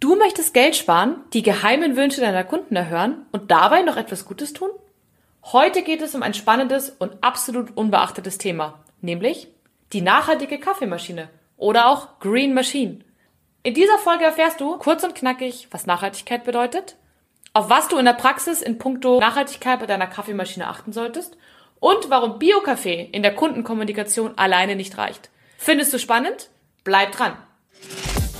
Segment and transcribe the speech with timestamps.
[0.00, 4.52] Du möchtest Geld sparen, die geheimen Wünsche deiner Kunden erhören und dabei noch etwas Gutes
[4.52, 4.70] tun?
[5.42, 9.48] Heute geht es um ein spannendes und absolut unbeachtetes Thema, nämlich
[9.92, 13.00] die nachhaltige Kaffeemaschine oder auch Green Machine.
[13.64, 16.94] In dieser Folge erfährst du kurz und knackig, was Nachhaltigkeit bedeutet,
[17.52, 21.36] auf was du in der Praxis in puncto Nachhaltigkeit bei deiner Kaffeemaschine achten solltest
[21.80, 25.30] und warum Bio-Kaffee in der Kundenkommunikation alleine nicht reicht.
[25.56, 26.50] Findest du spannend?
[26.84, 27.36] Bleib dran!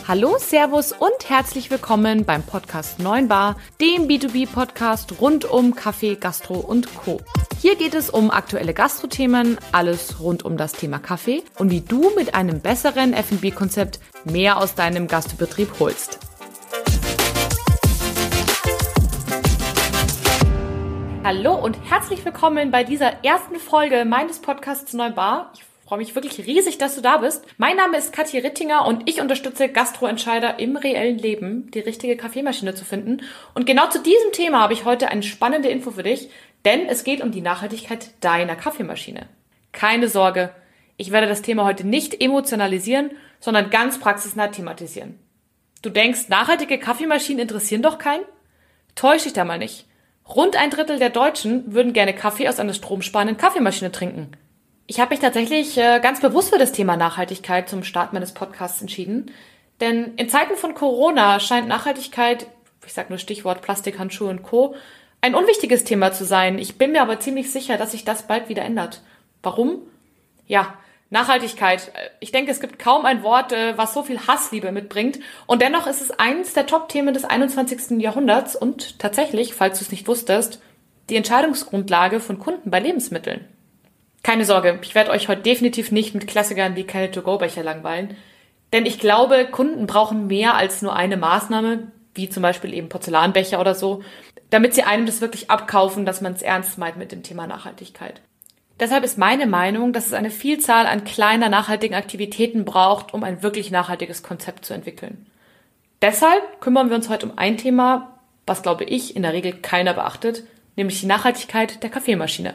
[0.08, 6.54] Hallo, Servus und herzlich willkommen beim Podcast 9 Bar, dem B2B-Podcast rund um Kaffee, Gastro
[6.54, 7.20] und Co.
[7.60, 12.10] Hier geht es um aktuelle Gastrothemen, alles rund um das Thema Kaffee und wie du
[12.16, 16.18] mit einem besseren F&B-Konzept mehr aus deinem Gastbetrieb holst.
[21.22, 25.52] Hallo und herzlich willkommen bei dieser ersten Folge meines Podcasts Neubar.
[25.54, 27.46] Ich freue mich wirklich riesig, dass du da bist.
[27.56, 32.74] Mein Name ist Katja Rittinger und ich unterstütze Gastroentscheider im reellen Leben, die richtige Kaffeemaschine
[32.74, 33.22] zu finden.
[33.54, 36.28] Und genau zu diesem Thema habe ich heute eine spannende Info für dich,
[36.66, 39.28] denn es geht um die Nachhaltigkeit deiner Kaffeemaschine.
[39.72, 40.50] Keine Sorge,
[40.98, 45.18] ich werde das Thema heute nicht emotionalisieren, sondern ganz praxisnah thematisieren.
[45.80, 48.24] Du denkst, nachhaltige Kaffeemaschinen interessieren doch keinen?
[48.94, 49.86] Täusch dich da mal nicht.
[50.28, 54.32] Rund ein Drittel der Deutschen würden gerne Kaffee aus einer stromsparenden Kaffeemaschine trinken.
[54.90, 58.80] Ich habe mich tatsächlich äh, ganz bewusst für das Thema Nachhaltigkeit zum Start meines Podcasts
[58.80, 59.30] entschieden.
[59.82, 62.46] Denn in Zeiten von Corona scheint Nachhaltigkeit,
[62.86, 64.74] ich sage nur Stichwort Plastikhandschuhe und Co.,
[65.20, 66.58] ein unwichtiges Thema zu sein.
[66.58, 69.02] Ich bin mir aber ziemlich sicher, dass sich das bald wieder ändert.
[69.42, 69.82] Warum?
[70.46, 70.72] Ja,
[71.10, 71.92] Nachhaltigkeit.
[72.20, 75.18] Ich denke, es gibt kaum ein Wort, äh, was so viel Hassliebe mitbringt.
[75.46, 78.00] Und dennoch ist es eins der Top-Themen des 21.
[78.00, 80.62] Jahrhunderts und tatsächlich, falls du es nicht wusstest,
[81.10, 83.46] die Entscheidungsgrundlage von Kunden bei Lebensmitteln.
[84.22, 88.16] Keine Sorge, ich werde euch heute definitiv nicht mit Klassikern wie keine To-Go-Becher langweilen.
[88.72, 93.60] Denn ich glaube, Kunden brauchen mehr als nur eine Maßnahme, wie zum Beispiel eben Porzellanbecher
[93.60, 94.02] oder so,
[94.50, 98.20] damit sie einem das wirklich abkaufen, dass man es ernst meint mit dem Thema Nachhaltigkeit.
[98.80, 103.42] Deshalb ist meine Meinung, dass es eine Vielzahl an kleiner nachhaltigen Aktivitäten braucht, um ein
[103.42, 105.26] wirklich nachhaltiges Konzept zu entwickeln.
[106.00, 109.94] Deshalb kümmern wir uns heute um ein Thema, was glaube ich in der Regel keiner
[109.94, 110.44] beachtet,
[110.76, 112.54] nämlich die Nachhaltigkeit der Kaffeemaschine.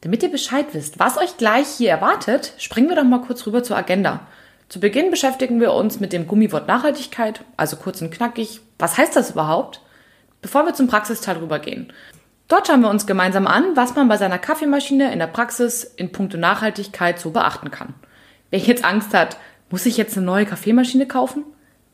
[0.00, 3.64] Damit ihr Bescheid wisst, was euch gleich hier erwartet, springen wir doch mal kurz rüber
[3.64, 4.20] zur Agenda.
[4.68, 8.60] Zu Beginn beschäftigen wir uns mit dem Gummiwort Nachhaltigkeit, also kurz und knackig.
[8.78, 9.80] Was heißt das überhaupt?
[10.40, 11.92] Bevor wir zum Praxisteil rübergehen.
[12.46, 16.12] Dort schauen wir uns gemeinsam an, was man bei seiner Kaffeemaschine in der Praxis in
[16.12, 17.94] puncto Nachhaltigkeit so beachten kann.
[18.50, 19.36] Wer jetzt Angst hat,
[19.68, 21.44] muss ich jetzt eine neue Kaffeemaschine kaufen?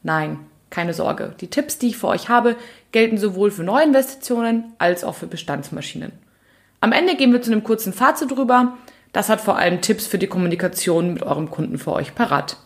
[0.03, 0.41] Nein,
[0.71, 1.35] keine Sorge.
[1.41, 2.57] Die Tipps, die ich für euch habe,
[2.93, 6.13] gelten sowohl für Neuinvestitionen als auch für Bestandsmaschinen.
[6.84, 8.77] Am Ende gehen wir zu einem kurzen Fazit drüber.
[9.15, 12.59] Das hat vor allem Tipps für die Kommunikation mit eurem Kunden für euch parat.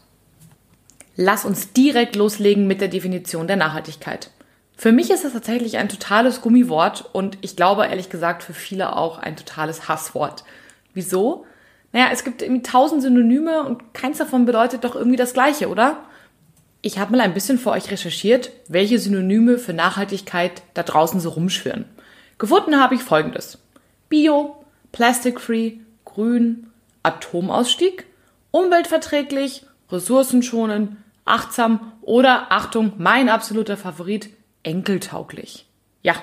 [1.15, 4.33] Lass uns direkt loslegen mit der Definition der Nachhaltigkeit.
[4.77, 8.97] Für mich ist das tatsächlich ein totales Gummiwort und ich glaube ehrlich gesagt für viele
[8.97, 10.43] auch ein totales Hasswort.
[10.95, 11.47] Wieso?
[11.93, 15.97] Naja, es gibt irgendwie tausend Synonyme und keins davon bedeutet doch irgendwie das Gleiche, oder?
[16.83, 21.29] Ich habe mal ein bisschen für euch recherchiert, welche Synonyme für Nachhaltigkeit da draußen so
[21.29, 21.85] rumschwirren.
[22.37, 23.59] Gefunden habe ich folgendes.
[24.09, 24.57] Bio,
[24.93, 26.69] Plastic-Free, Grün,
[27.03, 28.07] Atomausstieg,
[28.51, 34.31] umweltverträglich, ressourcenschonend, achtsam oder, Achtung, mein absoluter Favorit,
[34.63, 35.67] enkeltauglich.
[36.03, 36.15] Ja,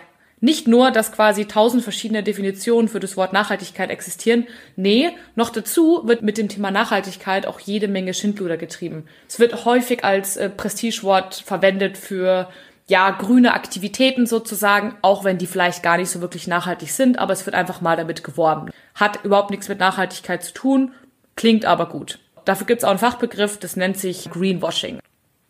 [0.41, 4.45] nicht nur, dass quasi tausend verschiedene Definitionen für das Wort Nachhaltigkeit existieren.
[4.75, 9.05] Nee, noch dazu wird mit dem Thema Nachhaltigkeit auch jede Menge Schindluder getrieben.
[9.27, 12.49] Es wird häufig als äh, Prestigewort verwendet für
[12.87, 17.33] ja, grüne Aktivitäten sozusagen, auch wenn die vielleicht gar nicht so wirklich nachhaltig sind, aber
[17.33, 18.69] es wird einfach mal damit geworben.
[18.93, 20.91] Hat überhaupt nichts mit Nachhaltigkeit zu tun,
[21.35, 22.19] klingt aber gut.
[22.45, 24.99] Dafür gibt es auch einen Fachbegriff, das nennt sich Greenwashing.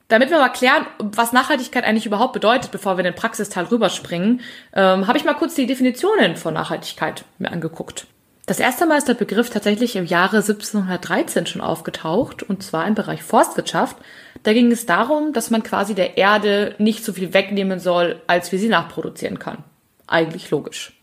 [0.07, 4.41] Damit wir mal klären, was Nachhaltigkeit eigentlich überhaupt bedeutet, bevor wir in den Praxisteil rüberspringen,
[4.73, 8.07] ähm, habe ich mal kurz die Definitionen von Nachhaltigkeit mir angeguckt.
[8.47, 12.93] Das erste Mal ist der Begriff tatsächlich im Jahre 1713 schon aufgetaucht, und zwar im
[12.93, 13.97] Bereich Forstwirtschaft.
[14.43, 18.51] Da ging es darum, dass man quasi der Erde nicht so viel wegnehmen soll, als
[18.51, 19.63] wir sie nachproduzieren kann.
[20.05, 20.93] Eigentlich logisch.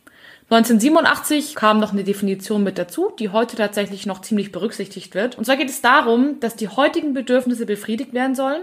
[0.50, 5.36] 1987 kam noch eine Definition mit dazu, die heute tatsächlich noch ziemlich berücksichtigt wird.
[5.36, 8.62] Und zwar geht es darum, dass die heutigen Bedürfnisse befriedigt werden sollen,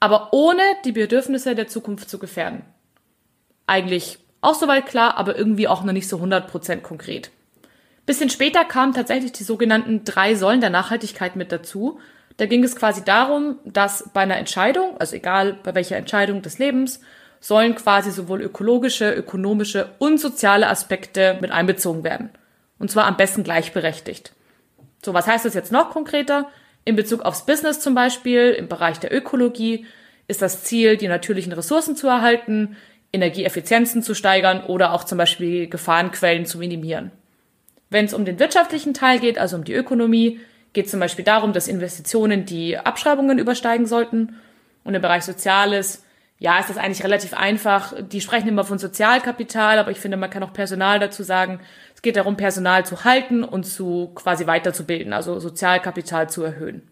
[0.00, 2.62] aber ohne die Bedürfnisse der Zukunft zu gefährden.
[3.68, 7.30] Eigentlich auch soweit klar, aber irgendwie auch noch nicht so 100% konkret.
[8.10, 12.00] Bisschen später kamen tatsächlich die sogenannten drei Säulen der Nachhaltigkeit mit dazu.
[12.38, 16.58] Da ging es quasi darum, dass bei einer Entscheidung, also egal bei welcher Entscheidung des
[16.58, 17.00] Lebens,
[17.38, 22.30] sollen quasi sowohl ökologische, ökonomische und soziale Aspekte mit einbezogen werden.
[22.80, 24.32] Und zwar am besten gleichberechtigt.
[25.04, 26.48] So, was heißt das jetzt noch konkreter?
[26.84, 29.86] In Bezug aufs Business zum Beispiel, im Bereich der Ökologie,
[30.26, 32.76] ist das Ziel, die natürlichen Ressourcen zu erhalten,
[33.12, 37.12] Energieeffizienzen zu steigern oder auch zum Beispiel Gefahrenquellen zu minimieren.
[37.90, 40.40] Wenn es um den wirtschaftlichen Teil geht, also um die Ökonomie,
[40.72, 44.36] geht zum Beispiel darum, dass Investitionen die Abschreibungen übersteigen sollten.
[44.84, 46.04] Und im Bereich Soziales,
[46.38, 47.92] ja, ist das eigentlich relativ einfach.
[48.00, 51.60] Die sprechen immer von Sozialkapital, aber ich finde, man kann auch Personal dazu sagen.
[51.94, 56.82] Es geht darum, Personal zu halten und zu quasi weiterzubilden, also Sozialkapital zu erhöhen.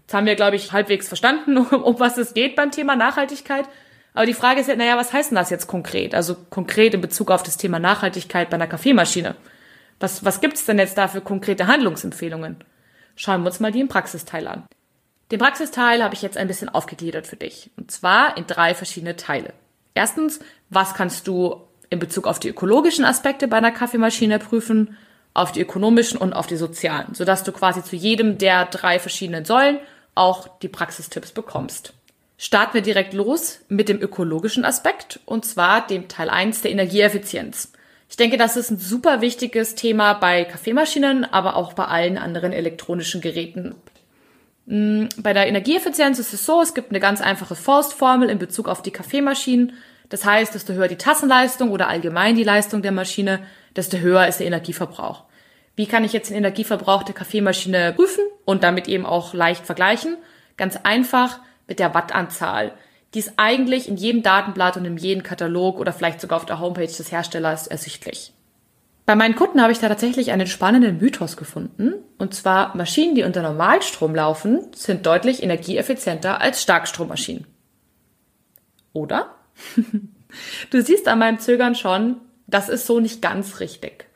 [0.00, 3.66] Jetzt haben wir, glaube ich, halbwegs verstanden, um, um was es geht beim Thema Nachhaltigkeit.
[4.14, 6.14] Aber die Frage ist ja, naja, was heißt denn das jetzt konkret?
[6.14, 9.36] Also konkret in Bezug auf das Thema Nachhaltigkeit bei einer Kaffeemaschine.
[10.00, 12.56] Was, was gibt's denn jetzt da für konkrete Handlungsempfehlungen?
[13.16, 14.64] Schauen wir uns mal die im Praxisteil an.
[15.30, 17.70] Den Praxisteil habe ich jetzt ein bisschen aufgegliedert für dich.
[17.76, 19.52] Und zwar in drei verschiedene Teile.
[19.94, 20.40] Erstens,
[20.70, 24.96] was kannst du in Bezug auf die ökologischen Aspekte bei einer Kaffeemaschine prüfen,
[25.34, 29.44] auf die ökonomischen und auf die sozialen, sodass du quasi zu jedem der drei verschiedenen
[29.44, 29.78] Säulen
[30.14, 31.92] auch die Praxistipps bekommst.
[32.36, 37.72] Starten wir direkt los mit dem ökologischen Aspekt und zwar dem Teil 1 der Energieeffizienz.
[38.08, 42.52] Ich denke, das ist ein super wichtiges Thema bei Kaffeemaschinen, aber auch bei allen anderen
[42.52, 43.74] elektronischen Geräten.
[44.66, 48.68] Mm, bei der Energieeffizienz ist es so, es gibt eine ganz einfache Faustformel in Bezug
[48.68, 49.74] auf die Kaffeemaschinen.
[50.08, 53.40] Das heißt, desto höher die Tassenleistung oder allgemein die Leistung der Maschine,
[53.76, 55.24] desto höher ist der Energieverbrauch.
[55.76, 60.16] Wie kann ich jetzt den Energieverbrauch der Kaffeemaschine prüfen und damit eben auch leicht vergleichen?
[60.56, 62.72] Ganz einfach mit der Wattanzahl.
[63.14, 66.60] Die ist eigentlich in jedem Datenblatt und in jedem Katalog oder vielleicht sogar auf der
[66.60, 68.32] Homepage des Herstellers ersichtlich.
[69.06, 71.94] Bei meinen Kunden habe ich da tatsächlich einen spannenden Mythos gefunden.
[72.18, 77.46] Und zwar Maschinen, die unter Normalstrom laufen, sind deutlich energieeffizienter als Starkstrommaschinen.
[78.92, 79.34] Oder?
[80.70, 84.10] du siehst an meinem Zögern schon, das ist so nicht ganz richtig.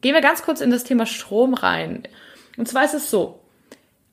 [0.00, 2.06] Gehen wir ganz kurz in das Thema Strom rein.
[2.56, 3.40] Und zwar ist es so,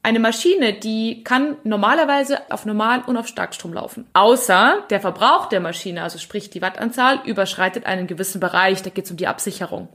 [0.03, 4.05] eine Maschine, die kann normalerweise auf Normal- und auf Starkstrom laufen.
[4.11, 8.81] Außer der Verbrauch der Maschine, also sprich die Wattanzahl, überschreitet einen gewissen Bereich.
[8.81, 9.87] Da geht es um die Absicherung.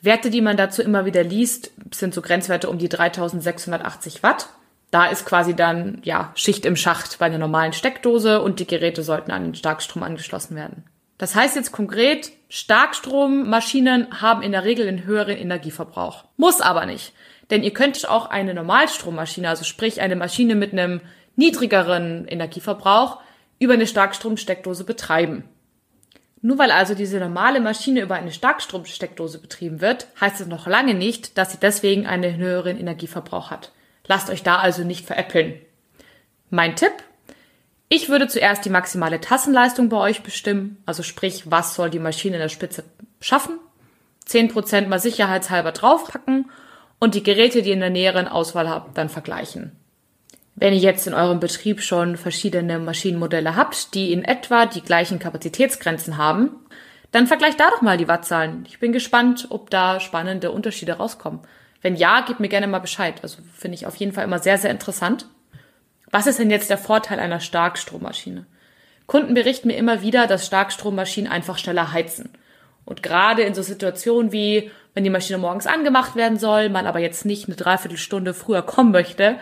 [0.00, 4.48] Werte, die man dazu immer wieder liest, sind so Grenzwerte um die 3680 Watt.
[4.90, 9.02] Da ist quasi dann, ja, Schicht im Schacht bei einer normalen Steckdose und die Geräte
[9.02, 10.84] sollten an den Starkstrom angeschlossen werden.
[11.18, 16.24] Das heißt jetzt konkret, Starkstrommaschinen haben in der Regel einen höheren Energieverbrauch.
[16.38, 17.12] Muss aber nicht.
[17.50, 21.00] Denn ihr könnt auch eine Normalstrommaschine, also sprich eine Maschine mit einem
[21.36, 23.18] niedrigeren Energieverbrauch,
[23.58, 25.44] über eine Starkstromsteckdose betreiben.
[26.42, 30.94] Nur weil also diese normale Maschine über eine Starkstromsteckdose betrieben wird, heißt es noch lange
[30.94, 33.72] nicht, dass sie deswegen einen höheren Energieverbrauch hat.
[34.06, 35.54] Lasst euch da also nicht veräppeln.
[36.48, 36.92] Mein Tipp,
[37.90, 42.36] ich würde zuerst die maximale Tassenleistung bei euch bestimmen, also sprich, was soll die Maschine
[42.36, 42.84] in der Spitze
[43.20, 43.58] schaffen,
[44.26, 46.50] 10% mal sicherheitshalber draufpacken
[47.00, 49.72] und die Geräte, die ihr in der näheren Auswahl habt, dann vergleichen.
[50.54, 55.18] Wenn ihr jetzt in eurem Betrieb schon verschiedene Maschinenmodelle habt, die in etwa die gleichen
[55.18, 56.50] Kapazitätsgrenzen haben,
[57.12, 58.64] dann vergleicht da doch mal die Wattzahlen.
[58.68, 61.40] Ich bin gespannt, ob da spannende Unterschiede rauskommen.
[61.82, 63.14] Wenn ja, gebt mir gerne mal Bescheid.
[63.22, 65.26] Also finde ich auf jeden Fall immer sehr, sehr interessant.
[66.10, 68.46] Was ist denn jetzt der Vorteil einer Starkstrommaschine?
[69.06, 72.30] Kunden berichten mir immer wieder, dass Starkstrommaschinen einfach schneller heizen.
[72.84, 76.98] Und gerade in so Situationen wie, wenn die Maschine morgens angemacht werden soll, man aber
[76.98, 79.36] jetzt nicht eine Dreiviertelstunde früher kommen möchte,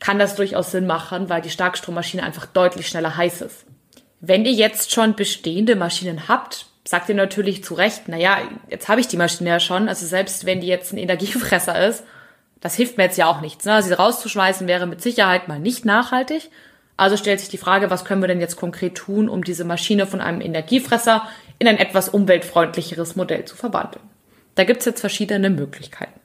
[0.00, 3.64] kann das durchaus Sinn machen, weil die Starkstrommaschine einfach deutlich schneller heiß ist.
[4.20, 9.00] Wenn ihr jetzt schon bestehende Maschinen habt, sagt ihr natürlich zu Recht, naja, jetzt habe
[9.00, 12.04] ich die Maschine ja schon, also selbst wenn die jetzt ein Energiefresser ist,
[12.60, 13.66] das hilft mir jetzt ja auch nichts.
[13.66, 13.82] Ne?
[13.82, 16.50] Sie rauszuschmeißen wäre mit Sicherheit mal nicht nachhaltig.
[16.96, 20.06] Also stellt sich die Frage, was können wir denn jetzt konkret tun, um diese Maschine
[20.06, 24.02] von einem Energiefresser in ein etwas umweltfreundlicheres Modell zu verwandeln.
[24.54, 26.20] Da gibt's jetzt verschiedene Möglichkeiten.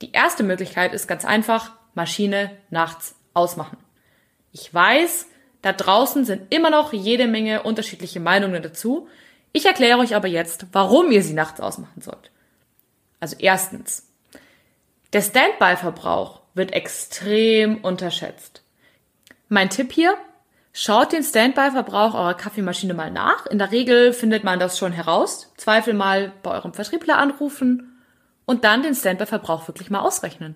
[0.00, 3.76] Die erste Möglichkeit ist ganz einfach, Maschine nachts ausmachen.
[4.52, 5.26] Ich weiß,
[5.62, 9.08] da draußen sind immer noch jede Menge unterschiedliche Meinungen dazu.
[9.52, 12.30] Ich erkläre euch aber jetzt, warum ihr sie nachts ausmachen sollt.
[13.18, 14.06] Also erstens,
[15.12, 18.62] der Standby-Verbrauch wird extrem unterschätzt.
[19.48, 20.16] Mein Tipp hier,
[20.72, 23.46] schaut den Standby-Verbrauch eurer Kaffeemaschine mal nach.
[23.46, 25.52] In der Regel findet man das schon heraus.
[25.56, 28.00] Zweifel mal bei eurem Vertriebler anrufen
[28.44, 30.54] und dann den Standby-Verbrauch wirklich mal ausrechnen.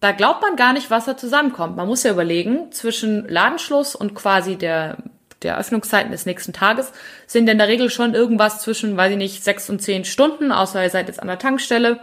[0.00, 1.76] Da glaubt man gar nicht, was da zusammenkommt.
[1.76, 4.98] Man muss ja überlegen, zwischen Ladenschluss und quasi der,
[5.42, 6.92] der Öffnungszeiten des nächsten Tages
[7.26, 10.82] sind in der Regel schon irgendwas zwischen, weiß ich nicht, sechs und zehn Stunden, außer
[10.82, 11.98] ihr seid jetzt an der Tankstelle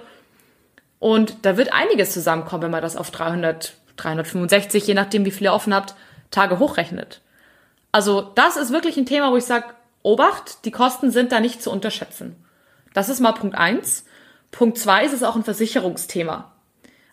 [0.99, 5.45] und da wird einiges zusammenkommen, wenn man das auf 300, 365, je nachdem wie viel
[5.45, 5.95] ihr offen habt,
[6.31, 7.21] Tage hochrechnet.
[7.95, 9.67] Also das ist wirklich ein Thema, wo ich sage,
[10.03, 12.35] Obacht, die Kosten sind da nicht zu unterschätzen.
[12.93, 14.03] Das ist mal Punkt eins.
[14.51, 16.51] Punkt zwei ist es auch ein Versicherungsthema.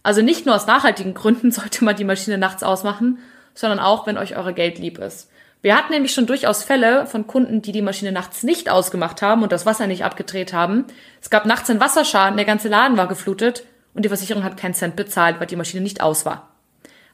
[0.02, 3.20] Also nicht nur aus nachhaltigen Gründen sollte man die Maschine nachts ausmachen,
[3.54, 5.30] sondern auch, wenn euch eure Geld lieb ist.
[5.60, 9.44] Wir hatten nämlich schon durchaus Fälle von Kunden, die die Maschine nachts nicht ausgemacht haben
[9.44, 10.86] und das Wasser nicht abgedreht haben.
[11.20, 13.62] Es gab nachts einen Wasserschaden, der ganze Laden war geflutet
[13.94, 16.48] und die Versicherung hat keinen Cent bezahlt, weil die Maschine nicht aus war.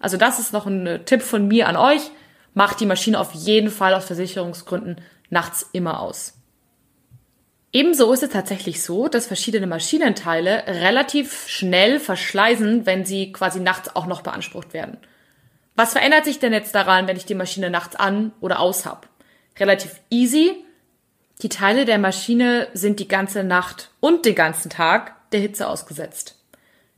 [0.00, 2.10] Also das ist noch ein Tipp von mir an euch.
[2.58, 5.00] Macht die Maschine auf jeden Fall aus Versicherungsgründen
[5.30, 6.34] nachts immer aus.
[7.72, 13.94] Ebenso ist es tatsächlich so, dass verschiedene Maschinenteile relativ schnell verschleißen, wenn sie quasi nachts
[13.94, 14.96] auch noch beansprucht werden.
[15.76, 19.06] Was verändert sich denn jetzt daran, wenn ich die Maschine nachts an oder aus habe?
[19.60, 20.56] Relativ easy.
[21.42, 26.42] Die Teile der Maschine sind die ganze Nacht und den ganzen Tag der Hitze ausgesetzt.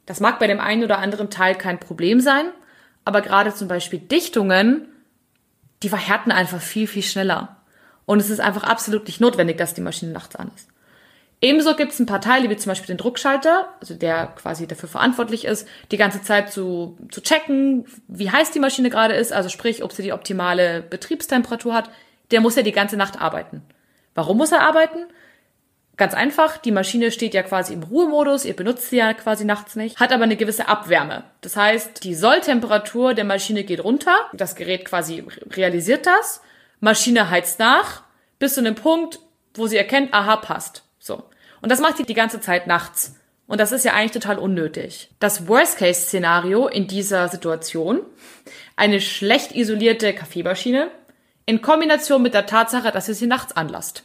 [0.06, 2.46] Das mag bei dem einen oder anderen Teil kein Problem sein,
[3.04, 4.86] aber gerade zum Beispiel Dichtungen,
[5.82, 7.56] die verhärten einfach viel, viel schneller.
[8.06, 10.68] Und es ist einfach absolut nicht notwendig, dass die Maschine nachts an ist.
[11.42, 14.90] Ebenso gibt es ein paar Teile, wie zum Beispiel den Druckschalter, also der quasi dafür
[14.90, 19.48] verantwortlich ist, die ganze Zeit zu, zu checken, wie heiß die Maschine gerade ist, also
[19.48, 21.90] sprich, ob sie die optimale Betriebstemperatur hat.
[22.30, 23.62] Der muss ja die ganze Nacht arbeiten.
[24.14, 25.06] Warum muss er arbeiten?
[26.00, 29.76] Ganz einfach, die Maschine steht ja quasi im Ruhemodus, ihr benutzt sie ja quasi nachts
[29.76, 31.24] nicht, hat aber eine gewisse Abwärme.
[31.42, 36.40] Das heißt, die Solltemperatur der Maschine geht runter, das Gerät quasi realisiert das,
[36.80, 38.04] Maschine heizt nach,
[38.38, 39.18] bis zu einem Punkt,
[39.52, 40.84] wo sie erkennt, aha, passt.
[40.98, 41.22] So.
[41.60, 43.16] Und das macht sie die ganze Zeit nachts.
[43.46, 45.10] Und das ist ja eigentlich total unnötig.
[45.18, 48.00] Das Worst-Case-Szenario in dieser Situation,
[48.74, 50.90] eine schlecht isolierte Kaffeemaschine
[51.44, 54.04] in Kombination mit der Tatsache, dass ihr sie nachts anlasst.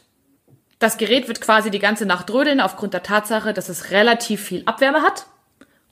[0.78, 4.62] Das Gerät wird quasi die ganze Nacht drödeln aufgrund der Tatsache, dass es relativ viel
[4.66, 5.26] Abwärme hat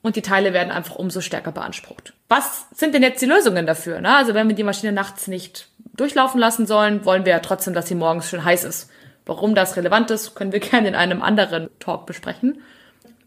[0.03, 2.13] und die Teile werden einfach umso stärker beansprucht.
[2.29, 4.03] Was sind denn jetzt die Lösungen dafür?
[4.03, 4.15] Ne?
[4.15, 7.89] Also wenn wir die Maschine nachts nicht durchlaufen lassen sollen, wollen wir ja trotzdem, dass
[7.89, 8.91] sie morgens schön heiß ist.
[9.25, 12.61] Warum das relevant ist, können wir gerne in einem anderen Talk besprechen.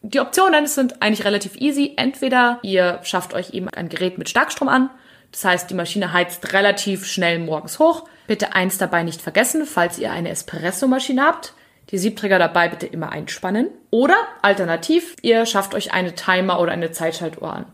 [0.04, 1.94] Die Optionen sind eigentlich relativ easy.
[1.98, 4.92] Entweder ihr schafft euch eben ein Gerät mit Starkstrom an.
[5.32, 8.08] Das heißt, die Maschine heizt relativ schnell morgens hoch.
[8.28, 11.54] Bitte eins dabei nicht vergessen, falls ihr eine Espresso-Maschine habt.
[11.92, 13.70] Die Siebträger dabei bitte immer einspannen.
[13.90, 17.66] Oder alternativ, ihr schafft euch eine Timer oder eine Zeitschaltuhr an.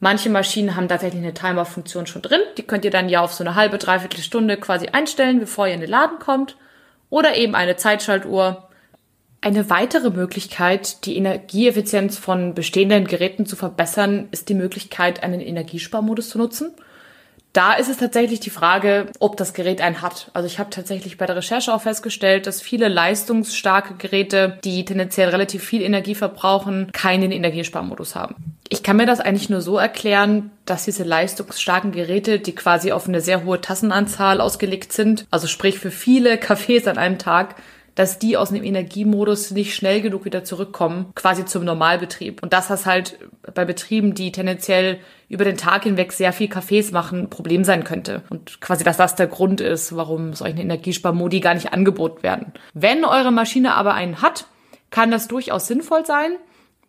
[0.00, 2.40] Manche Maschinen haben tatsächlich eine Timer-Funktion schon drin.
[2.56, 5.74] Die könnt ihr dann ja auf so eine halbe, dreiviertel Stunde quasi einstellen, bevor ihr
[5.74, 6.56] in den Laden kommt
[7.08, 8.68] oder eben eine Zeitschaltuhr.
[9.42, 16.30] Eine weitere Möglichkeit, die Energieeffizienz von bestehenden Geräten zu verbessern, ist die Möglichkeit, einen Energiesparmodus
[16.30, 16.72] zu nutzen.
[17.52, 20.30] Da ist es tatsächlich die Frage, ob das Gerät einen hat.
[20.32, 25.28] Also ich habe tatsächlich bei der Recherche auch festgestellt, dass viele leistungsstarke Geräte, die tendenziell
[25.28, 28.56] relativ viel Energie verbrauchen, keinen Energiesparmodus haben.
[28.70, 33.06] Ich kann mir das eigentlich nur so erklären, dass diese leistungsstarken Geräte, die quasi auf
[33.06, 37.56] eine sehr hohe Tassenanzahl ausgelegt sind, also sprich für viele Cafés an einem Tag,
[37.94, 42.42] dass die aus dem Energiemodus nicht schnell genug wieder zurückkommen, quasi zum Normalbetrieb.
[42.42, 43.18] Und das halt
[43.54, 44.98] bei Betrieben, die tendenziell
[45.32, 48.22] über den Tag hinweg sehr viel Kaffees machen, Problem sein könnte.
[48.28, 52.52] Und quasi, dass das der Grund ist, warum solche Energiesparmodi gar nicht angeboten werden.
[52.74, 54.44] Wenn eure Maschine aber einen hat,
[54.90, 56.32] kann das durchaus sinnvoll sein.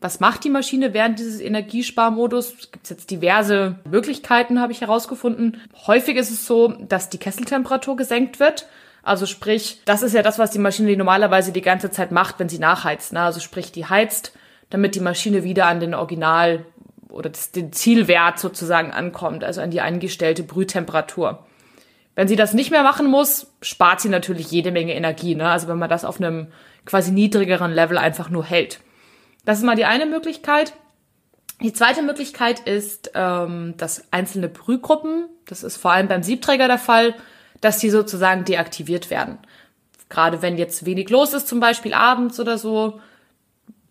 [0.01, 2.53] Was macht die Maschine während dieses Energiesparmodus?
[2.59, 5.61] Es gibt jetzt diverse Möglichkeiten, habe ich herausgefunden.
[5.87, 8.67] Häufig ist es so, dass die Kesseltemperatur gesenkt wird.
[9.03, 12.49] Also sprich, das ist ja das, was die Maschine normalerweise die ganze Zeit macht, wenn
[12.49, 13.13] sie nachheizt.
[13.13, 13.21] Ne?
[13.21, 14.33] Also sprich, die heizt,
[14.69, 16.65] damit die Maschine wieder an den Original
[17.13, 21.45] oder den Zielwert sozusagen ankommt, also an die eingestellte Brühtemperatur.
[22.15, 25.35] Wenn sie das nicht mehr machen muss, spart sie natürlich jede Menge Energie.
[25.35, 25.49] Ne?
[25.49, 26.47] Also wenn man das auf einem
[26.85, 28.79] quasi niedrigeren Level einfach nur hält.
[29.45, 30.73] Das ist mal die eine Möglichkeit.
[31.61, 36.77] Die zweite Möglichkeit ist, ähm, dass einzelne Brühgruppen, das ist vor allem beim Siebträger der
[36.77, 37.15] Fall,
[37.61, 39.37] dass die sozusagen deaktiviert werden.
[40.09, 42.99] Gerade wenn jetzt wenig los ist, zum Beispiel abends oder so,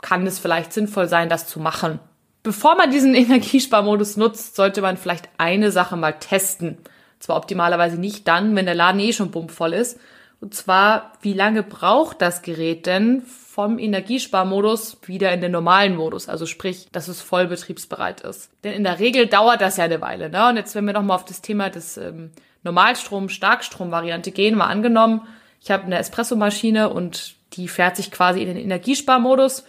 [0.02, 1.98] kann es vielleicht sinnvoll sein, das zu machen.
[2.42, 6.78] Bevor man diesen Energiesparmodus nutzt, sollte man vielleicht eine Sache mal testen.
[7.20, 9.98] Zwar optimalerweise nicht dann, wenn der Laden eh schon bummvoll ist.
[10.40, 16.28] Und zwar, wie lange braucht das Gerät denn vom Energiesparmodus wieder in den normalen Modus?
[16.28, 18.50] Also sprich, dass es voll betriebsbereit ist.
[18.64, 20.30] Denn in der Regel dauert das ja eine Weile.
[20.30, 20.48] Ne?
[20.48, 22.32] Und jetzt, wenn wir nochmal auf das Thema des ähm,
[22.64, 25.28] Normalstrom-Starkstrom-Variante gehen, mal angenommen,
[25.60, 29.64] ich habe eine Espressomaschine und die fährt sich quasi in den Energiesparmodus,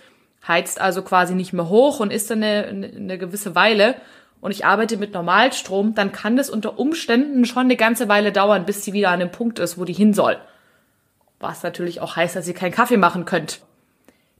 [0.47, 3.95] heizt also quasi nicht mehr hoch und ist dann eine, eine gewisse Weile
[4.43, 8.65] und ich arbeite mit Normalstrom, dann kann das unter Umständen schon eine ganze Weile dauern,
[8.65, 10.37] bis sie wieder an dem Punkt ist, wo die hin soll.
[11.39, 13.61] Was natürlich auch heißt, dass ihr keinen Kaffee machen könnt.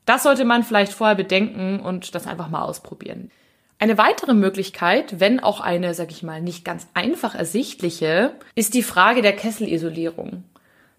[0.05, 3.31] Das sollte man vielleicht vorher bedenken und das einfach mal ausprobieren.
[3.79, 8.83] Eine weitere Möglichkeit, wenn auch eine, sag ich mal, nicht ganz einfach ersichtliche, ist die
[8.83, 10.43] Frage der Kesselisolierung.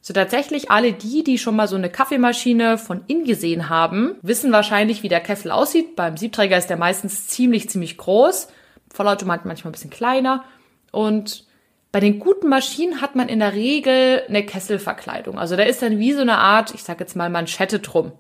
[0.07, 4.53] So tatsächlich alle die, die schon mal so eine Kaffeemaschine von innen gesehen haben, wissen
[4.53, 5.97] wahrscheinlich, wie der Kessel aussieht.
[5.97, 8.49] Beim Siebträger ist der meistens ziemlich, ziemlich groß.
[8.93, 10.45] Vollautomat manchmal ein bisschen kleiner.
[10.93, 11.47] Und
[11.91, 15.39] Bei den guten Maschinen hat man in der Regel eine Kesselverkleidung.
[15.39, 18.11] Also da ist dann wie so eine Art, ich sage jetzt mal Manschette drum.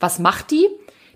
[0.00, 0.66] Was macht die?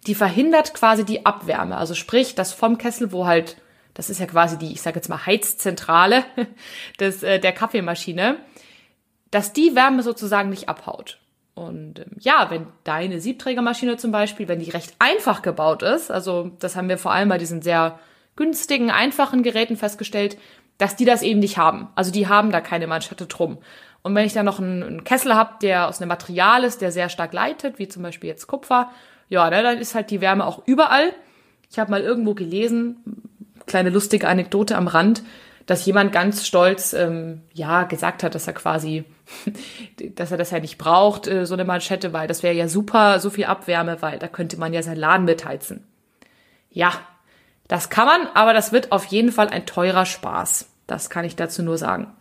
[0.07, 1.76] Die verhindert quasi die Abwärme.
[1.76, 3.57] Also sprich, dass vom Kessel, wo halt,
[3.93, 6.25] das ist ja quasi die, ich sage jetzt mal Heizzentrale
[7.00, 8.37] des, äh, der Kaffeemaschine,
[9.35, 11.19] dass die Wärme sozusagen nicht abhaut.
[11.55, 16.53] Und ähm, ja, wenn deine Siebträgermaschine zum Beispiel, wenn die recht einfach gebaut ist, also
[16.61, 17.99] das haben wir vor allem bei diesen sehr
[18.37, 20.38] günstigen, einfachen Geräten festgestellt,
[20.79, 21.88] dass die das eben nicht haben.
[21.97, 23.59] Also die haben da keine Manschette drum.
[24.03, 26.93] Und wenn ich dann noch einen, einen Kessel habe, der aus einem Material ist, der
[26.93, 28.93] sehr stark leitet, wie zum Beispiel jetzt Kupfer,
[29.29, 31.12] ja, ne, dann ist halt die Wärme auch überall.
[31.71, 33.03] Ich habe mal irgendwo gelesen,
[33.67, 35.25] kleine lustige Anekdote am Rand,
[35.66, 39.04] dass jemand ganz stolz ähm, ja gesagt hat, dass er quasi,
[40.14, 43.21] dass er das ja nicht braucht, äh, so eine Manschette, weil das wäre ja super,
[43.21, 45.87] so viel Abwärme, weil da könnte man ja seinen Laden mitheizen.
[46.71, 46.92] Ja,
[47.68, 50.68] das kann man, aber das wird auf jeden Fall ein teurer Spaß.
[50.87, 52.12] Das kann ich dazu nur sagen.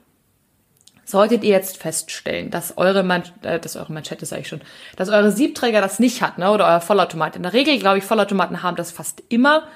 [1.05, 4.61] Solltet ihr jetzt feststellen, dass eure, Man äh, dass eure Manschette, sage ich schon,
[4.95, 7.35] dass eure Siebträger das nicht hat, ne, oder euer Vollautomat.
[7.35, 9.67] In der Regel, glaube ich, Vollautomaten haben das fast immer.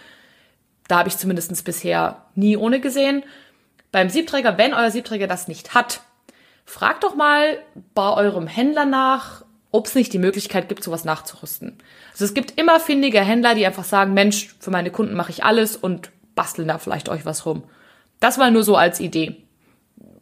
[0.88, 3.24] Da habe ich zumindest bisher nie ohne gesehen.
[3.92, 6.02] Beim Siebträger, wenn euer Siebträger das nicht hat,
[6.66, 7.60] fragt doch mal
[7.94, 11.78] bei eurem Händler nach, ob es nicht die Möglichkeit gibt, sowas nachzurüsten.
[12.12, 15.44] Also es gibt immer findige Händler, die einfach sagen, Mensch, für meine Kunden mache ich
[15.44, 17.64] alles und basteln da vielleicht euch was rum.
[18.20, 19.38] Das mal nur so als Idee.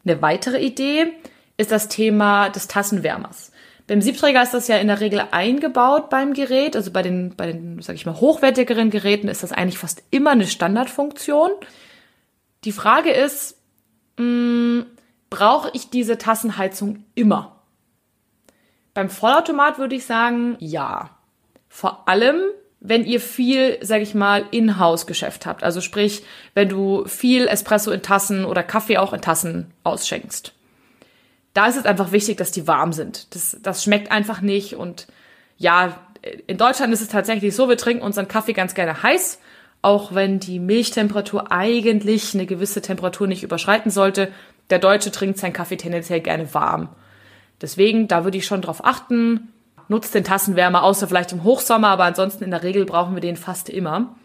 [0.04, 1.12] Eine weitere Idee
[1.56, 3.52] ist das Thema des Tassenwärmers.
[3.86, 6.74] Beim Siebträger ist das ja in der Regel eingebaut beim Gerät.
[6.74, 10.30] Also bei den, bei den, sag ich mal, hochwertigeren Geräten ist das eigentlich fast immer
[10.30, 11.50] eine Standardfunktion.
[12.66, 13.56] Die Frage ist,
[14.18, 14.86] hm,
[15.30, 17.62] brauche ich diese Tassenheizung immer?
[18.92, 21.10] Beim Vollautomat würde ich sagen, ja.
[21.68, 22.40] Vor allem,
[22.80, 25.62] wenn ihr viel, sag ich mal, Inhouse-Geschäft habt.
[25.62, 30.52] Also sprich, wenn du viel Espresso in Tassen oder Kaffee auch in Tassen ausschenkst.
[31.54, 33.32] Da ist es einfach wichtig, dass die warm sind.
[33.36, 34.74] Das, das schmeckt einfach nicht.
[34.74, 35.06] Und
[35.56, 36.00] ja,
[36.48, 39.38] in Deutschland ist es tatsächlich so, wir trinken unseren Kaffee ganz gerne heiß.
[39.82, 44.32] Auch wenn die Milchtemperatur eigentlich eine gewisse Temperatur nicht überschreiten sollte.
[44.70, 46.88] Der Deutsche trinkt seinen Kaffee tendenziell gerne warm.
[47.60, 49.52] Deswegen, da würde ich schon drauf achten.
[49.88, 53.36] Nutzt den Tassenwärmer, außer vielleicht im Hochsommer, aber ansonsten in der Regel brauchen wir den
[53.36, 54.16] fast immer.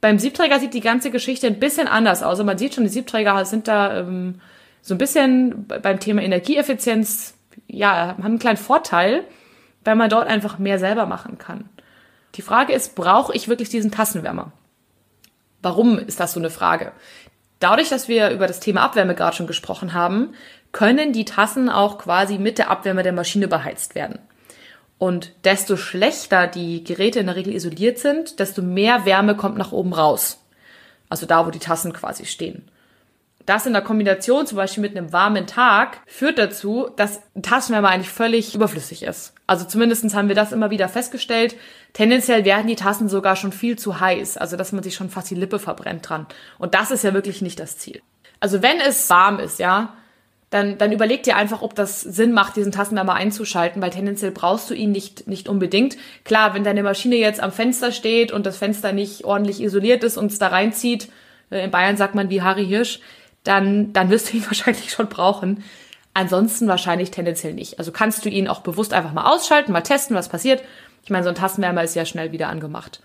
[0.00, 2.40] Beim Siebträger sieht die ganze Geschichte ein bisschen anders aus.
[2.40, 4.40] Und man sieht schon, die Siebträger sind da ähm,
[4.80, 7.34] so ein bisschen beim Thema Energieeffizienz,
[7.66, 9.24] ja, haben einen kleinen Vorteil,
[9.82, 11.68] weil man dort einfach mehr selber machen kann.
[12.34, 14.52] Die Frage ist, brauche ich wirklich diesen Tassenwärmer?
[15.64, 16.92] Warum ist das so eine Frage?
[17.58, 20.34] Dadurch, dass wir über das Thema Abwärme gerade schon gesprochen haben,
[20.72, 24.18] können die Tassen auch quasi mit der Abwärme der Maschine beheizt werden.
[24.98, 29.72] Und desto schlechter die Geräte in der Regel isoliert sind, desto mehr Wärme kommt nach
[29.72, 30.44] oben raus.
[31.08, 32.70] Also da, wo die Tassen quasi stehen.
[33.46, 38.10] Das in der Kombination zum Beispiel mit einem warmen Tag führt dazu, dass Tassenwärme eigentlich
[38.10, 39.33] völlig überflüssig ist.
[39.46, 41.54] Also zumindestens haben wir das immer wieder festgestellt.
[41.92, 45.30] Tendenziell werden die Tassen sogar schon viel zu heiß, also dass man sich schon fast
[45.30, 46.26] die Lippe verbrennt dran.
[46.58, 48.00] Und das ist ja wirklich nicht das Ziel.
[48.40, 49.94] Also wenn es warm ist, ja,
[50.54, 54.70] dann, dann überleg dir einfach, ob das Sinn macht, diesen Tassenwärmer einzuschalten, weil tendenziell brauchst
[54.70, 55.96] du ihn nicht, nicht unbedingt.
[56.24, 60.16] Klar, wenn deine Maschine jetzt am Fenster steht und das Fenster nicht ordentlich isoliert ist
[60.16, 61.08] und es da reinzieht,
[61.50, 63.00] äh, in Bayern sagt man wie Harry Hirsch,
[63.42, 65.64] dann, dann wirst du ihn wahrscheinlich schon brauchen.
[66.14, 67.78] Ansonsten wahrscheinlich tendenziell nicht.
[67.80, 70.62] Also kannst du ihn auch bewusst einfach mal ausschalten, mal testen, was passiert.
[71.02, 73.02] Ich meine, so ein Tassenwärmer ist ja schnell wieder angemacht.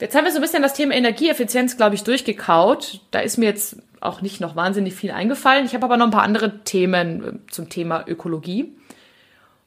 [0.00, 3.00] Jetzt haben wir so ein bisschen das Thema Energieeffizienz, glaube ich, durchgekaut.
[3.12, 5.66] Da ist mir jetzt auch nicht noch wahnsinnig viel eingefallen.
[5.66, 8.74] Ich habe aber noch ein paar andere Themen äh, zum Thema Ökologie.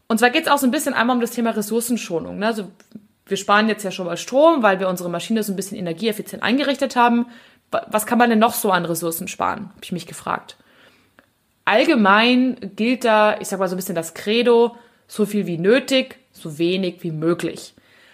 [0.07, 2.39] Und zwar geht es auch so ein bisschen einmal um das Thema Ressourcenschonung.
[2.39, 2.47] Ne?
[2.47, 2.67] Also
[3.25, 6.43] wir sparen jetzt ja schon mal Strom, weil wir unsere Maschine so ein bisschen energieeffizient
[6.43, 7.27] eingerichtet haben.
[7.71, 9.69] Was kann man denn noch so an Ressourcen sparen?
[9.69, 10.57] Habe ich mich gefragt.
[11.65, 14.75] Allgemein gilt da, ich sag mal so ein bisschen das Credo,
[15.07, 17.73] so viel wie nötig, so wenig wie möglich.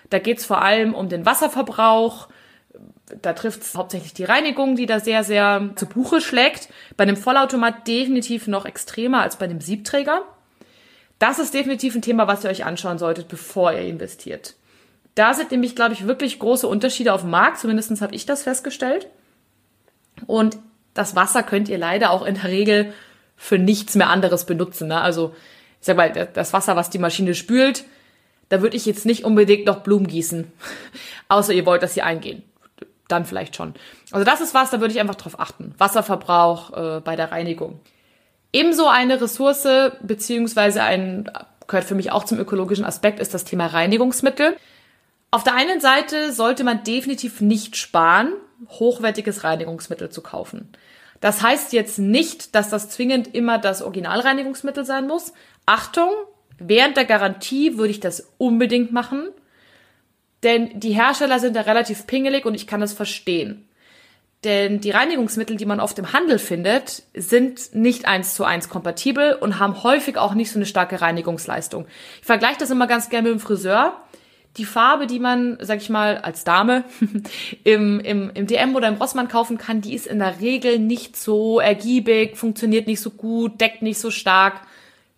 [0.10, 2.28] Da geht es vor allem um den Wasserverbrauch.
[3.22, 6.70] Da trifft es hauptsächlich die Reinigung, die da sehr, sehr zu Buche schlägt.
[6.96, 10.24] Bei einem Vollautomat definitiv noch extremer als bei dem Siebträger.
[11.18, 14.56] Das ist definitiv ein Thema, was ihr euch anschauen solltet, bevor ihr investiert.
[15.16, 17.60] Da sind nämlich, glaube ich, wirklich große Unterschiede auf dem Markt.
[17.60, 19.08] Zumindest habe ich das festgestellt.
[20.28, 20.58] Und
[20.94, 22.94] das Wasser könnt ihr leider auch in der Regel
[23.40, 24.90] für nichts mehr anderes benutzen.
[24.90, 25.00] Ne?
[25.00, 25.34] Also,
[25.80, 27.86] ich sag mal, das Wasser, was die Maschine spült,
[28.50, 30.52] da würde ich jetzt nicht unbedingt noch Blumen gießen.
[31.30, 32.44] Außer ihr wollt, dass sie eingehen.
[33.08, 33.74] Dann vielleicht schon.
[34.12, 35.74] Also das ist was, da würde ich einfach drauf achten.
[35.78, 37.80] Wasserverbrauch äh, bei der Reinigung.
[38.52, 39.68] Ebenso eine Ressource,
[40.02, 41.32] beziehungsweise ein,
[41.68, 44.58] gehört für mich auch zum ökologischen Aspekt, ist das Thema Reinigungsmittel.
[45.32, 48.34] Auf der einen Seite sollte man definitiv nicht sparen,
[48.68, 50.70] hochwertiges Reinigungsmittel zu kaufen.
[51.20, 55.34] Das heißt jetzt nicht, dass das zwingend immer das Originalreinigungsmittel sein muss.
[55.66, 56.10] Achtung,
[56.58, 59.30] während der Garantie würde ich das unbedingt machen,
[60.44, 63.66] denn die Hersteller sind da relativ pingelig und ich kann das verstehen.
[64.46, 69.34] Denn die Reinigungsmittel, die man oft im Handel findet, sind nicht eins zu eins kompatibel
[69.34, 71.88] und haben häufig auch nicht so eine starke Reinigungsleistung.
[72.22, 74.02] Ich vergleiche das immer ganz gerne mit dem Friseur.
[74.58, 76.84] Die Farbe, die man, sag ich mal, als Dame
[77.64, 81.16] im, im, im DM oder im Rossmann kaufen kann, die ist in der Regel nicht
[81.16, 84.62] so ergiebig, funktioniert nicht so gut, deckt nicht so stark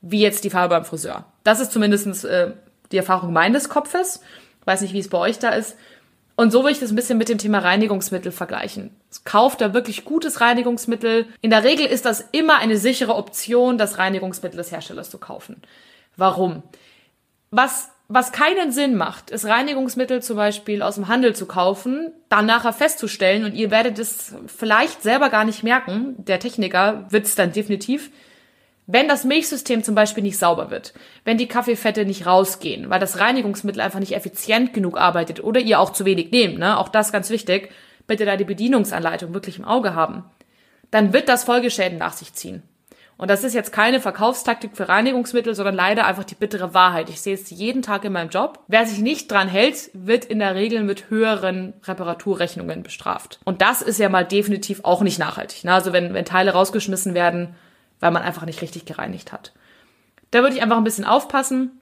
[0.02, 1.26] wie jetzt die Farbe beim Friseur.
[1.44, 2.52] Das ist zumindest äh,
[2.92, 4.22] die Erfahrung meines Kopfes.
[4.66, 5.76] Weiß nicht, wie es bei euch da ist.
[6.36, 8.92] Und so will ich das ein bisschen mit dem Thema Reinigungsmittel vergleichen.
[9.26, 11.28] Kauft da wirklich gutes Reinigungsmittel.
[11.42, 15.62] In der Regel ist das immer eine sichere Option, das Reinigungsmittel des Herstellers zu kaufen.
[16.18, 16.64] Warum?
[17.52, 22.46] Was, was keinen Sinn macht, ist Reinigungsmittel zum Beispiel aus dem Handel zu kaufen, dann
[22.46, 26.16] nachher festzustellen und ihr werdet es vielleicht selber gar nicht merken.
[26.18, 28.12] Der Techniker wird es dann definitiv
[28.88, 30.94] wenn das Milchsystem zum Beispiel nicht sauber wird,
[31.24, 35.80] wenn die Kaffeefette nicht rausgehen, weil das Reinigungsmittel einfach nicht effizient genug arbeitet oder ihr
[35.80, 37.72] auch zu wenig nehmt, ne, auch das ganz wichtig,
[38.08, 40.26] bitte da die Bedienungsanleitung wirklich im Auge haben,
[40.90, 42.64] dann wird das Folgeschäden nach sich ziehen.
[43.22, 47.08] Und das ist jetzt keine Verkaufstaktik für Reinigungsmittel, sondern leider einfach die bittere Wahrheit.
[47.08, 48.58] Ich sehe es jeden Tag in meinem Job.
[48.68, 53.40] Wer sich nicht dran hält, wird in der Regel mit höheren Reparaturrechnungen bestraft.
[53.44, 55.66] Und das ist ja mal definitiv auch nicht nachhaltig.
[55.66, 55.72] Ne?
[55.72, 57.54] Also wenn, wenn Teile rausgeschmissen werden,
[58.00, 59.52] weil man einfach nicht richtig gereinigt hat.
[60.32, 61.80] Da würde ich einfach ein bisschen aufpassen.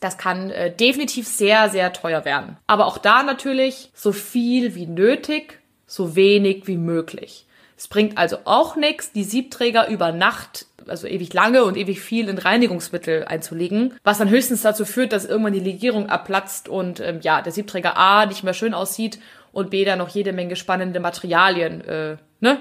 [0.00, 2.58] Das kann äh, definitiv sehr, sehr teuer werden.
[2.66, 7.46] Aber auch da natürlich so viel wie nötig, so wenig wie möglich.
[7.76, 12.28] Es bringt also auch nichts, die Siebträger über Nacht, also ewig lange und ewig viel
[12.28, 17.20] in Reinigungsmittel einzulegen, was dann höchstens dazu führt, dass irgendwann die Legierung abplatzt und ähm,
[17.22, 19.18] ja, der Siebträger A nicht mehr schön aussieht
[19.52, 22.58] und B dann noch jede Menge spannende Materialien äh, ne,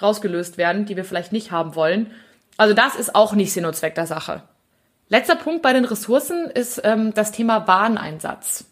[0.00, 2.10] rausgelöst werden, die wir vielleicht nicht haben wollen.
[2.56, 4.42] Also das ist auch nicht Sinn und Zweck der Sache.
[5.08, 8.69] Letzter Punkt bei den Ressourcen ist ähm, das Thema Wareneinsatz.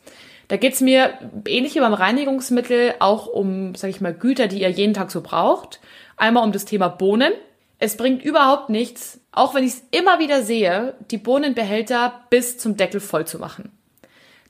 [0.48, 1.12] Da geht's mir
[1.46, 5.20] ähnlich wie beim Reinigungsmittel auch um, sag ich mal, Güter, die ihr jeden Tag so
[5.20, 5.80] braucht.
[6.16, 7.32] Einmal um das Thema Bohnen.
[7.78, 12.76] Es bringt überhaupt nichts, auch wenn ich es immer wieder sehe, die Bohnenbehälter bis zum
[12.76, 13.70] Deckel voll zu machen.